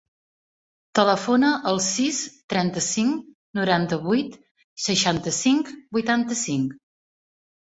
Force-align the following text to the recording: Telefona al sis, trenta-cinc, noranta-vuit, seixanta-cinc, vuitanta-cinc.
Telefona 0.99 1.51
al 1.71 1.77
sis, 1.87 2.21
trenta-cinc, 2.53 3.21
noranta-vuit, 3.59 4.41
seixanta-cinc, 4.87 5.71
vuitanta-cinc. 5.99 6.77